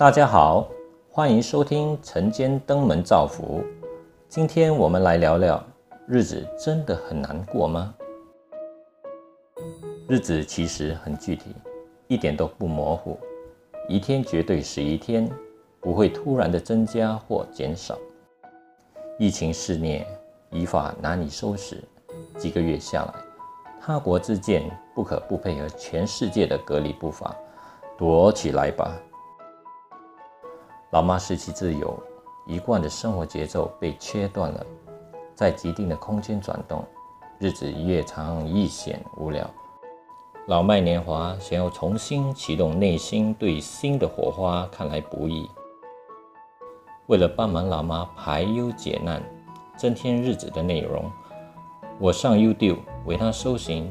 [0.00, 0.66] 大家好，
[1.10, 3.62] 欢迎收听晨间登门造福。
[4.30, 5.62] 今天我们来聊聊，
[6.06, 7.94] 日子真的很难过吗？
[10.08, 11.54] 日子其实很具体，
[12.08, 13.20] 一点都不模糊，
[13.90, 15.30] 一天绝对是一天，
[15.82, 17.98] 不会突然的增加或减少。
[19.18, 20.06] 疫情肆虐，
[20.48, 21.76] 依法难以收拾，
[22.38, 23.14] 几个月下来，
[23.78, 24.62] 他国之间
[24.94, 27.36] 不可不配合全世界的隔离步伐，
[27.98, 28.98] 躲起来吧。
[30.90, 31.96] 老妈失去自由，
[32.46, 34.66] 一贯的生活节奏被切断了，
[35.36, 36.84] 在既定的空间转动，
[37.38, 39.48] 日子越长愈显无聊。
[40.48, 45.48] 老迈年华，想要重新启动内心对新的火花，看来不易。
[47.06, 49.22] 为了帮忙老妈排忧解难，
[49.76, 51.08] 增添日子的内容，
[52.00, 53.88] 我上 YouTube 为她搜寻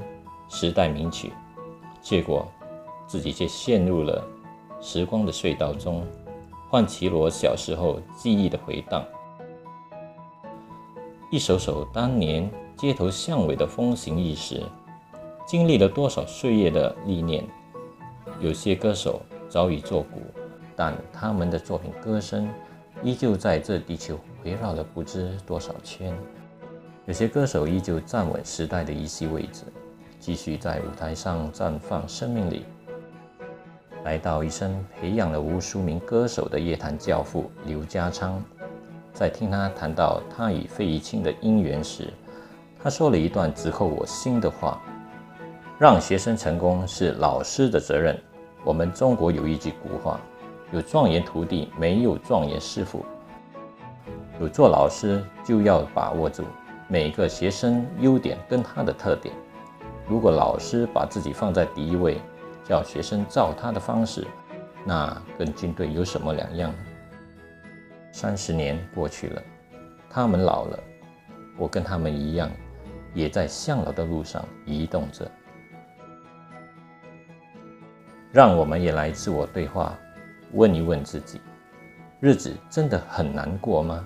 [0.49, 1.31] 时代名曲，
[2.02, 2.45] 结果
[3.07, 4.21] 自己却陷入了
[4.81, 6.05] 时光的隧道中。
[6.70, 9.04] 唤起我小时候记忆的回荡，
[11.32, 14.62] 一首首当年街头巷尾的风行意识，
[15.48, 17.43] 经历了多少岁月的历练。
[18.40, 20.21] 有些歌手早已作古，
[20.76, 22.48] 但他们的作品歌声
[23.02, 26.15] 依旧在这地球围绕了不知多少圈。
[27.08, 29.63] 有些歌手依旧站稳时代的一席位置，
[30.20, 32.63] 继续在舞台上绽放生命力。
[34.05, 38.42] 来到一生培养了无数名歌手的乐坛教父刘家昌，
[39.14, 42.12] 在听他谈到他与费玉清的姻缘时，
[42.82, 44.82] 他说了一段直扣我心的话
[45.77, 48.18] ：“让学生成功是老师的责任。
[48.64, 50.20] 我们中国有一句古话，
[50.72, 53.05] 有状元徒弟，没有状元师傅。
[54.40, 56.44] 有做老师就要把握住
[56.88, 59.36] 每个学生优点跟他的特点。
[60.08, 62.18] 如果老师把自己放在第一位。”
[62.70, 64.28] 叫学生照他的方式，
[64.85, 66.72] 那跟军队有什么两样？
[68.12, 69.41] 三十年过去了，
[70.07, 70.79] 他们老了，
[71.58, 72.47] 我跟他们一样，
[73.16, 75.29] 也在向老的路上移动着。
[78.31, 79.97] 让我们也来自我对话，
[80.53, 81.41] 问一问自己：
[82.19, 84.06] 日子真的很难过吗？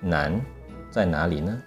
[0.00, 0.40] 难
[0.90, 1.62] 在哪里呢？